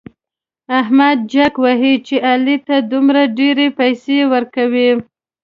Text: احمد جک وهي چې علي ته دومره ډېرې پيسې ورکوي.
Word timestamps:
احمد 0.79 1.17
جک 1.33 1.53
وهي 1.63 1.93
چې 2.07 2.15
علي 2.29 2.57
ته 2.67 2.75
دومره 2.91 3.21
ډېرې 3.37 3.67
پيسې 3.79 4.17
ورکوي. 4.33 4.89